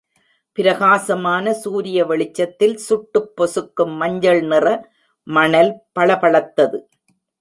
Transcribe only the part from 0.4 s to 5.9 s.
பிரகாசமான சூரிய வெளிச்சத்தில், சுட்டுப் பொசுக்கும் மஞ்சள் நிற மணல்